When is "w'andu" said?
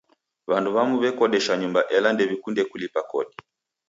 0.49-0.69